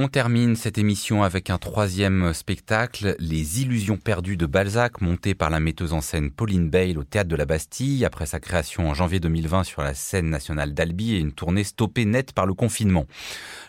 [0.00, 5.50] On termine cette émission avec un troisième spectacle, Les Illusions perdues de Balzac, monté par
[5.50, 8.94] la metteuse en scène Pauline Bale au Théâtre de la Bastille, après sa création en
[8.94, 13.06] janvier 2020 sur la scène nationale d'Albi et une tournée stoppée nette par le confinement.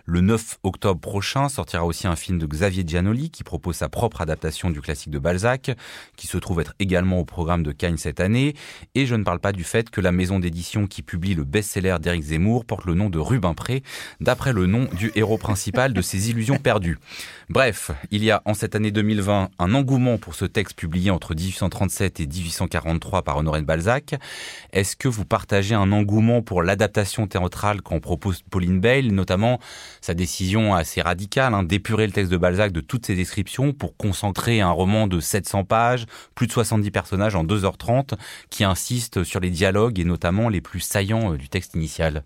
[0.06, 4.22] Le 9 octobre prochain sortira aussi un film de Xavier Giannoli qui propose sa propre
[4.22, 5.72] adaptation du classique de Balzac,
[6.16, 8.54] qui se trouve être également au programme de Cannes cette année.
[8.94, 11.98] Et je ne parle pas du fait que la maison d'édition qui publie le best-seller
[12.00, 13.82] d'Éric Zemmour porte le nom de Rubempré,
[14.20, 16.98] d'après le nom du héros principal de ses illusions perdues.
[17.50, 21.34] Bref, il y a en cette année 2020 un engouement pour ce texte publié entre
[21.34, 24.16] 1837 et 1843 par Honoré de Balzac.
[24.72, 29.60] Est-ce que vous partagez un engouement pour l'adaptation théâtrale qu'en propose Pauline Bale, notamment
[30.02, 33.98] sa décision assez radicale, hein, d'épurer le texte de Balzac de toutes ses descriptions pour
[33.98, 38.14] concentrer un roman de 700 pages, plus de 70 personnages en 2h30,
[38.50, 42.24] qui insiste sur les dialogues et notamment les plus saillants euh, du texte initial?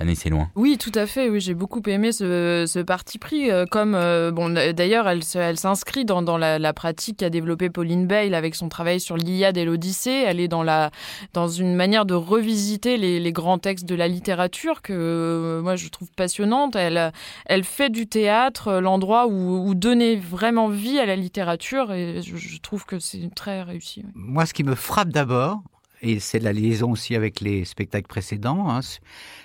[0.00, 0.50] Annie, c'est loin.
[0.56, 1.28] Oui, tout à fait.
[1.28, 3.50] Oui, j'ai beaucoup aimé ce, ce parti pris.
[3.50, 7.70] Euh, comme euh, bon, d'ailleurs, elle, elle s'inscrit dans, dans la, la, pratique qu'a développée
[7.70, 10.24] Pauline Bale avec son travail sur l'Iliade et l'Odyssée.
[10.26, 10.90] Elle est dans la
[11.34, 15.88] dans une manière de revisiter les, les grands textes de la littérature que moi je
[15.88, 16.76] trouve passionnante.
[16.76, 17.12] Elle
[17.46, 22.58] elle fait du théâtre euh, l'endroit où, donner vraiment vie à la littérature et je,
[22.60, 24.04] trouve que c'est très réussi.
[24.14, 25.62] Moi, ce qui me frappe d'abord,
[26.02, 28.80] et c'est la liaison aussi avec les spectacles précédents, hein,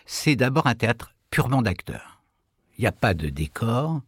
[0.05, 2.21] c'est d'abord un théâtre purement d'acteurs.
[2.77, 4.01] Il n'y a pas de décor,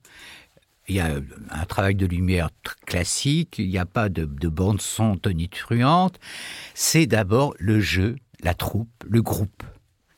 [0.88, 2.50] il y a un travail de lumière
[2.86, 6.18] classique, il n'y a pas de, de bande son tonitruante.
[6.74, 9.64] C'est d'abord le jeu, la troupe, le groupe.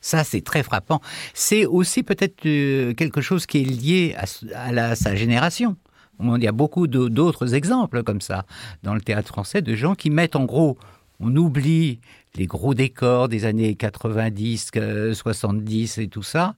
[0.00, 1.00] Ça, c'est très frappant.
[1.34, 4.16] C'est aussi peut-être euh, quelque chose qui est lié
[4.54, 5.76] à, sa génération.
[6.22, 8.44] Il y a beaucoup d'autres exemples comme ça
[8.82, 10.78] dans le théâtre français de gens qui mettent en gros,
[11.18, 12.00] on oublie
[12.36, 14.70] les gros décors des années 90,
[15.12, 16.54] 70 et tout ça,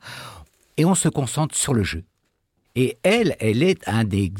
[0.77, 2.05] et on se concentre sur le jeu.
[2.75, 4.33] Et elle, elle est un des,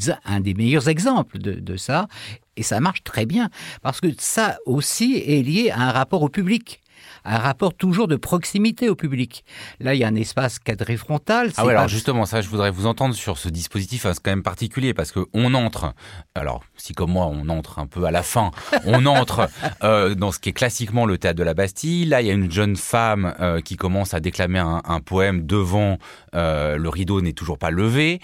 [0.55, 2.07] meilleurs exemples de ça,
[2.55, 3.49] et ça marche très bien,
[3.81, 6.82] parce que ça aussi est lié à un rapport au public
[7.25, 9.43] un rapport toujours de proximité au public.
[9.79, 11.51] Là, il y a un espace cadré frontal.
[11.57, 14.31] Ah ouais, alors justement, ça, je voudrais vous entendre sur ce dispositif, hein, c'est quand
[14.31, 15.93] même particulier parce que on entre.
[16.35, 18.51] Alors, si comme moi, on entre un peu à la fin,
[18.85, 19.49] on entre
[19.83, 22.05] euh, dans ce qui est classiquement le théâtre de la Bastille.
[22.05, 25.45] Là, il y a une jeune femme euh, qui commence à déclamer un, un poème
[25.45, 25.97] devant
[26.35, 28.19] euh, le rideau n'est toujours pas levé.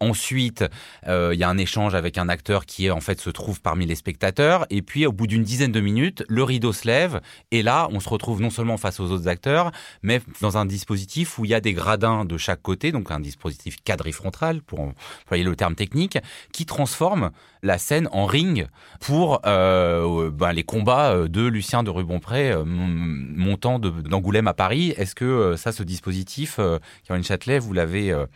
[0.00, 0.64] Ensuite,
[1.06, 3.94] il y a un échange avec un acteur qui en fait se trouve parmi les
[3.94, 4.66] spectateurs.
[4.70, 7.20] Et puis, au bout d'une dizaine de minutes, le rideau se lève
[7.50, 9.70] et là, on se retrouve non seulement face aux autres acteurs,
[10.02, 13.20] mais dans un dispositif où il y a des gradins de chaque côté, donc un
[13.20, 16.18] dispositif quadrifrontal, pour employer le terme technique,
[16.52, 17.30] qui transforme
[17.62, 18.66] la scène en ring
[19.00, 24.94] pour euh, ben, les combats euh, de Lucien de Rubempré euh, montant d'Angoulême à Paris.
[24.96, 28.26] Est-ce que euh, ça, ce dispositif, euh, Caroline Châtelet, vous l'avez, euh,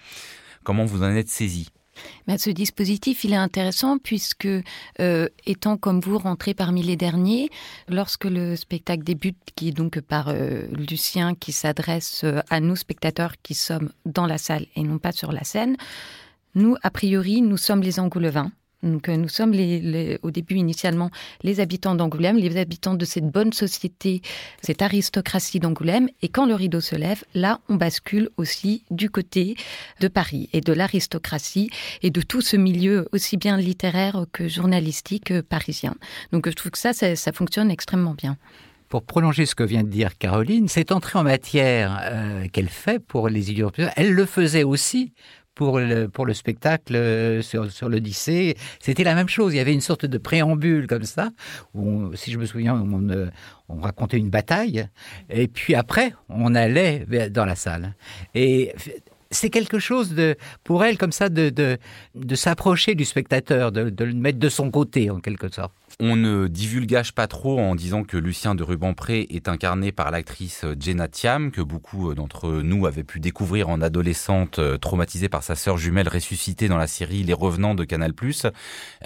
[0.63, 1.71] comment vous en êtes saisi?
[2.27, 4.49] Mais ce dispositif, il est intéressant puisque,
[5.01, 7.51] euh, étant comme vous rentré parmi les derniers,
[7.89, 13.35] lorsque le spectacle débute, qui est donc par euh, Lucien, qui s'adresse à nous spectateurs
[13.43, 15.77] qui sommes dans la salle et non pas sur la scène,
[16.55, 18.53] nous, a priori, nous sommes les Angoulevins.
[18.85, 19.53] Donc, nous sommes
[20.23, 21.11] au début initialement
[21.43, 24.21] les habitants d'Angoulême, les habitants de cette bonne société,
[24.63, 26.09] cette aristocratie d'Angoulême.
[26.23, 29.57] Et quand le rideau se lève, là, on bascule aussi du côté
[30.01, 31.71] de Paris et de l'aristocratie
[32.03, 35.95] et de tout ce milieu aussi bien littéraire que journalistique parisien.
[36.33, 38.37] Donc, je trouve que ça, ça, ça fonctionne extrêmement bien
[38.91, 43.01] pour prolonger ce que vient de dire Caroline, cette entrée en matière euh, qu'elle fait
[43.01, 45.13] pour les idiots, elle le faisait aussi
[45.55, 49.55] pour le, pour le spectacle euh, sur, sur l'Odyssée, c'était la même chose.
[49.55, 51.31] Il y avait une sorte de préambule comme ça,
[51.75, 53.31] où, si je me souviens, on, euh,
[53.69, 54.89] on racontait une bataille,
[55.31, 57.95] et puis après, on allait dans la salle.
[58.35, 58.73] Et
[59.31, 61.79] c'est quelque chose de, pour elle comme ça de, de,
[62.15, 65.73] de s'approcher du spectateur, de, de le mettre de son côté en quelque sorte.
[66.01, 70.65] On ne divulgage pas trop en disant que Lucien de Rubempré est incarné par l'actrice
[70.79, 75.79] Jenna Thiam, que beaucoup d'entre nous avaient pu découvrir en adolescente traumatisée par sa sœur
[75.79, 78.13] jumelle ressuscitée dans la série Les Revenants de Canal+.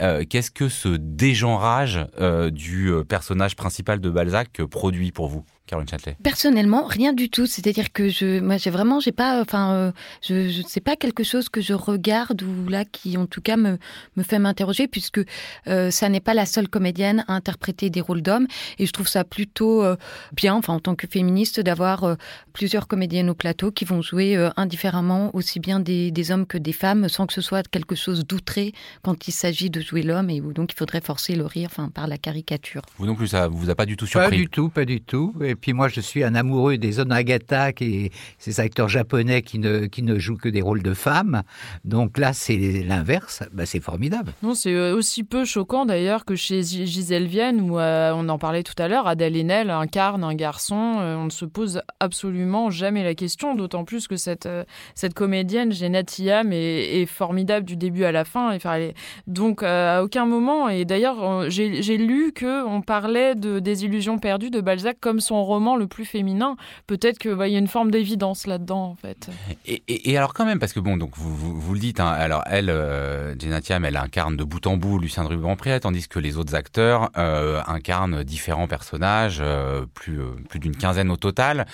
[0.01, 5.45] Euh, Qu'est-ce que ce dégenrage euh, du personnage principal de Balzac produit pour vous?
[5.69, 7.47] Caroline Châtelet Personnellement, rien du tout.
[7.47, 9.93] C'est-à-dire que je, moi, j'ai vraiment, j'ai pas, enfin, euh,
[10.23, 13.57] je, je sais pas quelque chose que je regarde ou là qui, en tout cas,
[13.57, 13.79] me,
[14.17, 15.21] me fait m'interroger puisque
[15.67, 18.47] euh, ça n'est pas la seule comédienne à interpréter des rôles d'hommes
[18.79, 19.97] et je trouve ça plutôt euh,
[20.33, 22.15] bien, enfin, en tant que féministe, d'avoir euh,
[22.53, 26.59] plusieurs comédiennes au plateau qui vont jouer euh, indifféremment aussi bien des, des hommes que
[26.59, 28.73] des femmes sans que ce soit quelque chose d'outré
[29.03, 31.89] quand il s'agit de jouer l'homme et où donc il faudrait forcer le rire, enfin,
[31.89, 32.83] par la caricature.
[32.99, 34.31] Vous non plus, ça vous a pas du tout surpris?
[34.31, 35.35] Pas du tout, pas du tout.
[35.43, 39.87] Et puis moi, je suis un amoureux des Onagata, et ces acteurs japonais qui ne,
[39.87, 41.43] qui ne jouent que des rôles de femmes.
[41.85, 42.57] Donc là, c'est
[42.87, 43.43] l'inverse.
[43.53, 44.33] Bah, c'est formidable.
[44.43, 48.39] Non, c'est euh, aussi peu choquant d'ailleurs que chez Gisèle Vienne, où euh, on en
[48.39, 50.97] parlait tout à l'heure, Adèle Haenel incarne un garçon.
[50.99, 54.49] Euh, on ne se pose absolument jamais la question, d'autant plus que cette,
[54.95, 58.53] cette comédienne, Jenna Thiam, est, formidable du début à la fin.
[58.53, 58.95] Et,
[59.27, 64.61] donc, à aucun moment, et d'ailleurs, j'ai lu qu'on parlait de Des illusions perdues de
[64.61, 66.57] Balzac comme son roman le plus féminin.
[66.87, 69.29] Peut-être qu'il bah, y a une forme d'évidence là-dedans, en fait.
[69.67, 72.71] Et, alors, quand même, parce que bon, donc vous, vous, le dites, hein, alors elle,
[72.71, 76.37] euh, Jenna Thiam, elle incarne de bout en bout Lucien de Rubempré, tandis que les
[76.37, 81.67] autres acteurs euh, incarnent différents personnages, euh, plus, euh, plus d'une quinzaine au total,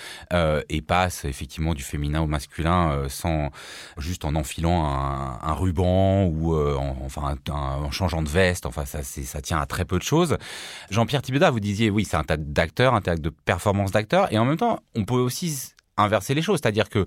[0.69, 3.49] et passent effectivement du féminin au masculin sans
[3.97, 8.65] juste en enfilant un, ruban ou en, enfin en changeant de veste.
[8.65, 10.37] Enfin, ça, ça tient à très peu de choses.
[10.89, 13.29] Jean-Pierre Thibaudat, vous disiez, oui, c'est un tas d'acteurs, un tas de
[13.91, 17.05] d'acteurs, et en même temps, on peut aussi inverser les choses, c'est-à-dire que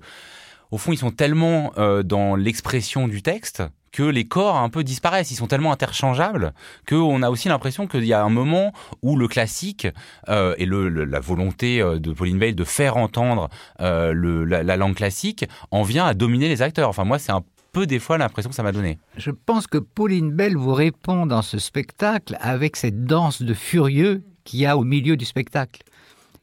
[0.71, 4.83] au fond, ils sont tellement euh, dans l'expression du texte que les corps un peu
[4.83, 5.31] disparaissent.
[5.31, 6.53] Ils sont tellement interchangeables
[6.87, 8.71] qu'on a aussi l'impression qu'il y a un moment
[9.01, 9.87] où le classique
[10.27, 15.45] euh, et la volonté euh, de Pauline Veil de faire entendre la, la langue classique
[15.71, 16.89] en vient à dominer les acteurs.
[16.89, 18.99] Enfin, moi, c'est un peu des fois l'impression que ça m'a donné.
[19.17, 24.23] Je pense que Pauline Bell vous répond dans ce spectacle avec cette danse de furieux
[24.43, 25.81] qu'il y a au milieu du spectacle.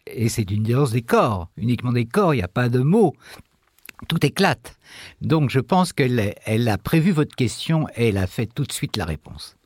[0.06, 3.14] Et c'est une danse des corps, uniquement des corps, il n'y a pas de mots
[4.08, 4.78] tout éclate.
[5.20, 8.72] Donc je pense qu'elle elle a prévu votre question et elle a fait tout de
[8.72, 9.56] suite la réponse.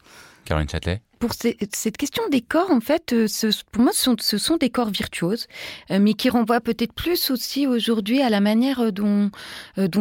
[0.44, 3.26] Caroline Châtelet pour cette question des corps, en fait, euh,
[3.70, 5.48] pour moi, ce sont, des corps virtuoses,
[5.90, 9.30] euh, mais qui renvoient peut-être plus aussi aujourd'hui à la manière euh, dont,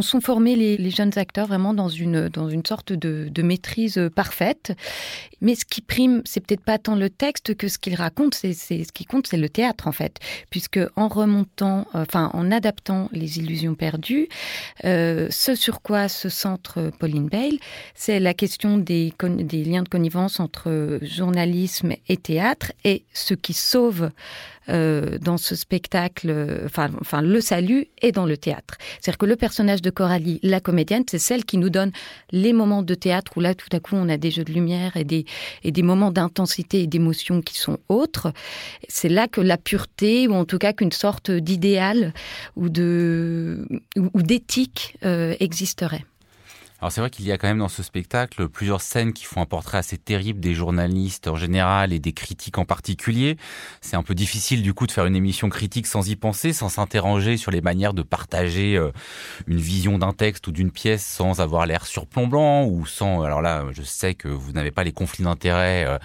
[0.01, 4.71] sont formés les, jeunes acteurs, vraiment dans une, dans une sorte de, maîtrise parfaite.
[5.41, 8.53] Mais ce qui prime, c'est peut-être pas tant le texte que ce qu'il raconte, c'est
[8.53, 10.19] ce qui compte, c'est le théâtre, en fait,
[10.49, 14.29] puisque en remontant, enfin, en adaptant les illusions perdues,
[14.83, 17.57] ce sur quoi se centre Pauline Bale,
[17.93, 19.13] c'est la question des
[19.51, 22.71] liens de connivence entre journalisme et théâtre.
[22.83, 24.09] Et ce qui sauve
[24.69, 26.31] euh, dans ce spectacle
[26.65, 28.75] enfin, le salut est dans le théâtre.
[29.01, 31.91] C'est à dire que le personnage de Coralie la comédienne c'est celle qui nous donne
[32.31, 34.95] les moments de théâtre où là tout à coup on a des jeux de lumière
[34.95, 35.25] et des,
[35.63, 38.31] et des moments d'intensité et d'émotion qui sont autres.
[38.87, 42.13] C'est là que la pureté ou en tout cas qu'une sorte d'idéal
[42.55, 46.05] ou, ou d'éthique euh, existerait
[46.81, 49.41] Alors c'est vrai qu'il y a quand même dans ce spectacle plusieurs scènes qui font
[49.41, 53.35] un portrait assez terrible des journalistes en général et des critiques en particulier.
[53.81, 56.69] C'est un peu difficile du coup de faire une émission critique sans y penser, sans
[56.69, 58.91] s'interroger sur les manières de partager euh,
[59.47, 63.65] une vision d'un texte ou d'une pièce sans avoir l'air surplombant ou sans alors là
[63.73, 65.97] je sais que vous n'avez pas les conflits d'intérêts euh,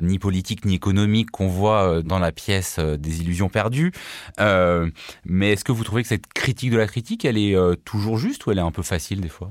[0.00, 3.92] ni politiques ni économiques qu'on voit euh, dans la pièce des illusions perdues.
[4.38, 8.46] Mais est-ce que vous trouvez que cette critique de la critique elle est toujours juste
[8.46, 9.50] ou elle est un peu facile des fois?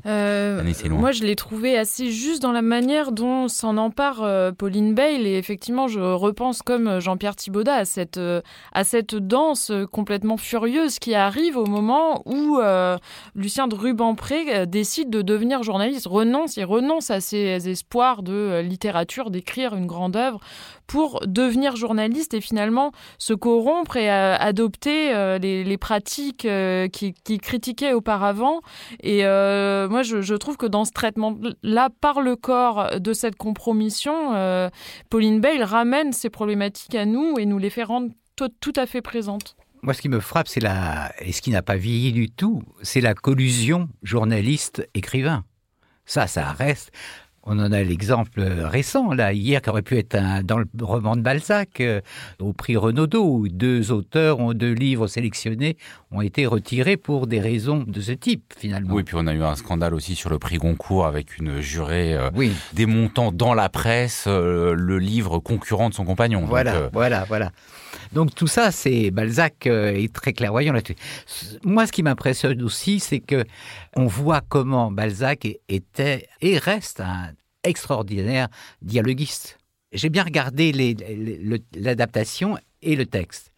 [0.86, 4.94] Euh, Moi, je l'ai trouvé assez juste dans la manière dont s'en empare euh, Pauline
[4.94, 5.26] Bale.
[5.26, 8.42] Et effectivement, je repense comme Jean-Pierre Thibaudat à cette, euh,
[8.74, 12.98] à cette danse complètement furieuse qui arrive au moment où euh,
[13.36, 18.34] Lucien de Rubempré euh, décide de devenir journaliste, renonce et renonce à ses espoirs de
[18.34, 20.40] euh, littérature, d'écrire une grande œuvre
[20.88, 27.14] pour devenir journaliste et finalement se corrompre et euh, adopter euh, les, pratiques euh, qui,
[27.14, 28.62] qui critiquaient auparavant.
[29.02, 34.70] Et moi, je, trouve que dans ce traitement-là, par le corps de cette compromission, euh,
[35.10, 38.86] Pauline Bale ramène ces problématiques à nous et nous les fait rendre tout, tout à
[38.86, 39.56] fait présentes.
[39.84, 42.62] Moi, ce qui me frappe, c'est la et ce qui n'a pas vieilli du tout,
[42.84, 45.44] c'est la collusion journaliste-écrivain.
[46.06, 46.92] Ça, ça reste.
[47.44, 51.16] On en a l'exemple récent, là, hier, qui aurait pu être un, dans le roman
[51.16, 52.00] de Balzac, euh,
[52.40, 55.78] au prix Renaudot, où deux auteurs ont deux livres sélectionnés
[56.12, 58.94] ont été retirés pour des raisons de ce type, finalement.
[58.94, 62.14] Oui, puis on a eu un scandale aussi sur le prix Goncourt avec une jurée
[62.14, 66.46] euh, Oui, démontant dans la presse euh, le livre concurrent de son compagnon.
[66.46, 67.52] voilà, Donc, euh, voilà, voilà.
[68.14, 70.96] Donc tout ça, c'est Balzac euh, est très clairvoyant là-dessus.
[71.64, 73.46] Moi, ce qui m'impressionne aussi, c'est que
[73.96, 77.32] on voit comment Balzac était et reste un
[77.64, 78.50] extraordinaire
[78.82, 79.60] dialoguiste.
[79.94, 80.72] J'ai bien regardé
[81.74, 83.52] l'adaptation et le texte.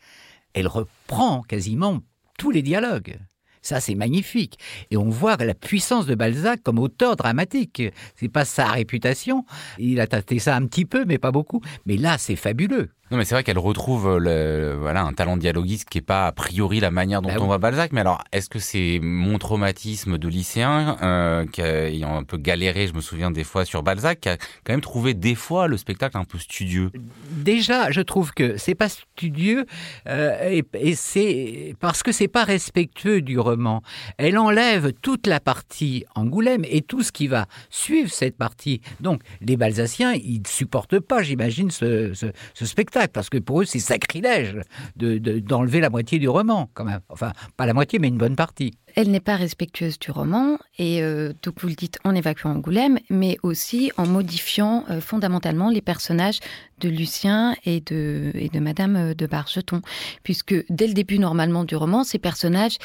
[0.54, 2.02] Elle reprend quasiment
[2.38, 3.18] tous les dialogues.
[3.62, 4.60] Ça, c'est magnifique.
[4.92, 7.82] Et on voit la puissance de Balzac comme auteur dramatique.
[8.16, 9.46] C'est pas sa réputation.
[9.80, 11.62] Il a tâté ça un petit peu, mais pas beaucoup.
[11.86, 12.90] Mais là, c'est fabuleux.
[13.14, 16.32] Non, mais c'est vrai qu'elle retrouve le, voilà, un talent dialoguiste qui n'est pas a
[16.32, 17.92] priori la manière dont bah on voit Balzac.
[17.92, 22.88] Mais alors, est-ce que c'est mon traumatisme de lycéen, euh, qui ayant un peu galéré,
[22.88, 25.78] je me souviens des fois sur Balzac, qui a quand même trouvé des fois le
[25.78, 26.90] spectacle un peu studieux?
[27.30, 29.68] Déjà, je trouve que c'est pas studieux
[30.10, 33.84] euh, et, c'est parce que c'est pas respectueux du roman.
[34.18, 38.82] Elle enlève toute la partie Angoulême et tout ce qui va suivre cette partie.
[39.02, 43.80] Donc, les Balsaciens, ils supportent pas, j'imagine, ce, ce, spectacle parce que pour eux, c'est
[43.80, 44.60] sacrilège
[44.96, 47.02] d'enlever de, la moitié du roman, quand même.
[47.10, 48.74] Enfin, pas la moitié, mais une bonne partie.
[48.96, 53.00] Elle n'est pas respectueuse du roman, et euh, donc vous le dites en évacuant Angoulême,
[53.10, 56.40] mais aussi en modifiant euh, fondamentalement les personnages
[56.80, 59.82] de Lucien et de, et de Madame euh, de Bargeton.
[60.22, 62.78] Puisque dès le début, normalement, du roman, ces personnages,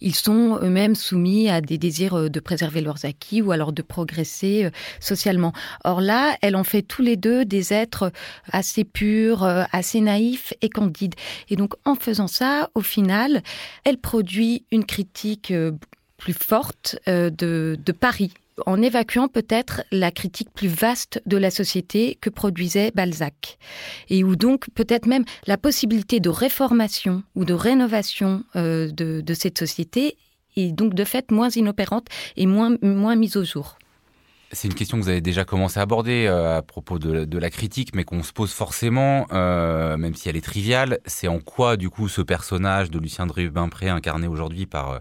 [0.00, 4.70] ils sont eux-mêmes soumis à des désirs de préserver leurs acquis ou alors de progresser
[5.00, 5.52] socialement.
[5.82, 8.12] Or là, elle en fait tous les deux des êtres
[8.52, 11.14] assez purs, assez naïfs et candides.
[11.48, 13.42] Et donc, en faisant ça, au final,
[13.84, 15.52] elle produit une critique
[16.16, 18.32] plus forte euh, de, Paris,
[18.64, 23.58] en évacuant peut-être la critique plus vaste de la société que produisait Balzac.
[24.08, 29.58] Et où donc peut-être même la possibilité de réformation ou de rénovation euh, de, cette
[29.58, 30.16] société
[30.56, 33.78] est donc de fait moins inopérante et moins, moins mise au jour.
[34.52, 37.50] C'est une question que vous avez déjà commencé à aborder euh, à propos de, la
[37.50, 41.00] critique, mais qu'on se pose forcément, euh, même si elle est triviale.
[41.04, 44.98] C'est en quoi, du coup, ce personnage de Lucien Drubin-Pré, incarné aujourd'hui par euh,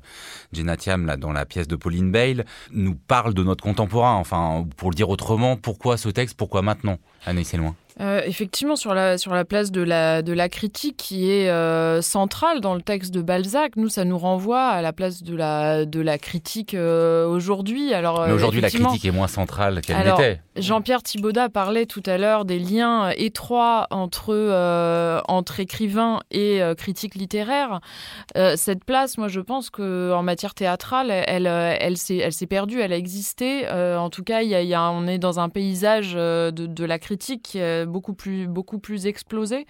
[0.52, 4.16] Jenna Thiam, là, dans la pièce de Pauline Bale, nous parle de notre contemporain?
[4.16, 6.36] Enfin, pour le dire autrement, pourquoi ce texte?
[6.36, 6.98] Pourquoi maintenant?
[7.25, 7.75] Anaïs loin.
[8.02, 12.02] Euh, effectivement, sur la, sur la place de la, de la critique qui est euh,
[12.02, 15.86] centrale dans le texte de Balzac, nous, ça nous renvoie à la place de la,
[15.86, 17.94] de la critique euh, aujourd'hui.
[17.94, 20.42] Alors, Mais aujourd'hui, la critique est moins centrale qu'elle n'était.
[20.56, 24.34] Jean-Pierre Thibaudat parlait tout à l'heure des liens étroits entre,
[25.28, 27.80] entre écrivains et critiques littéraires.
[28.56, 32.98] cette place, moi, je pense qu'en matière théâtrale, elle, elle, elle s'est perdue, elle a
[32.98, 33.68] existé.
[33.70, 37.58] en tout cas, il y a, on est dans un paysage de, la critique
[37.88, 39.66] beaucoup plus, beaucoup plus explosé.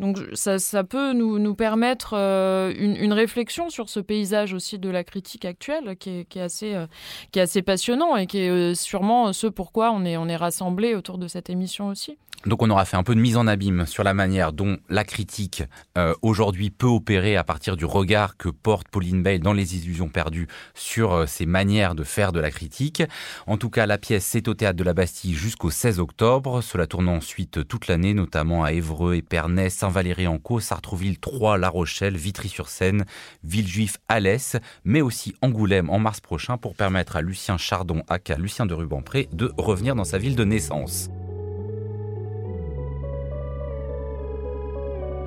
[0.00, 5.44] Donc ça, peut nous, permettre euh, une, réflexion sur ce paysage aussi de la critique
[5.44, 6.86] actuelle qui est, assez, euh,
[7.32, 10.36] qui est assez passionnant et qui est euh, sûrement ce pourquoi on est, on est
[10.36, 12.18] rassemblés autour de cette émission aussi.
[12.46, 15.02] Donc on aura fait un peu de mise en abîme sur la manière dont la
[15.02, 15.64] critique
[15.98, 20.08] euh, aujourd'hui peut opérer à partir du regard que porte Pauline Bale dans Les Illusions
[20.08, 23.02] perdues sur euh, ses manières de faire de la critique.
[23.48, 26.62] En tout cas, la pièce c'est au théâtre de la Bastille jusqu'au 16 octobre.
[26.62, 33.06] Cela tourne ensuite toute l'année, notamment à Évreux, Épernay, Saint-Valery-en-Caux, Sartrouville, Troyes, La Rochelle, Vitry-sur-Seine,
[33.42, 38.66] Villejuif, Alès, mais aussi Angoulême en mars prochain pour permettre à Lucien Chardon, aka Lucien
[38.66, 41.10] de Rubempré, de revenir dans sa ville de naissance.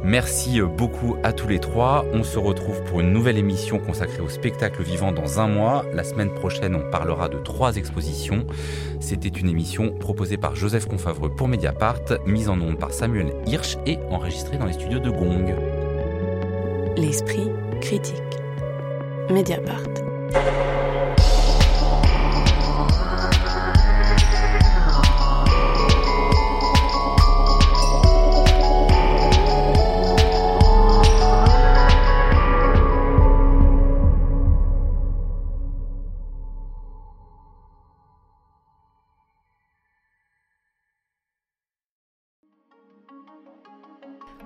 [0.04, 2.06] Merci beaucoup à tous les trois.
[2.14, 5.86] On se retrouve pour une nouvelle émission consacrée au spectacle vivant dans un mois.
[5.94, 8.46] La semaine prochaine, on parlera de trois expositions.
[9.00, 13.78] C'était une émission proposée par Joseph Confavreux pour Mediapart, mise en onde par Samuel Hirsch
[13.86, 15.54] et enregistrée dans les studios de Gong.
[16.96, 17.50] L'esprit
[17.82, 18.16] critique.
[19.30, 20.79] Mediapart.